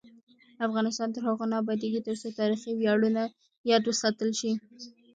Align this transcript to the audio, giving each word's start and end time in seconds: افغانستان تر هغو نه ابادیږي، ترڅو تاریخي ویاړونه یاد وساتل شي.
افغانستان 0.67 1.09
تر 1.15 1.21
هغو 1.27 1.45
نه 1.51 1.55
ابادیږي، 1.61 2.01
ترڅو 2.07 2.27
تاریخي 2.39 2.71
ویاړونه 2.75 3.23
یاد 3.69 3.83
وساتل 3.85 4.29
شي. 4.39 4.51